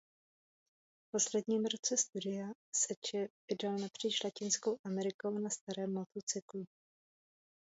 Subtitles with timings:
[1.05, 6.65] V posledním roce studia se Che vydal napříč Latinskou Amerikou na starém motocyklu.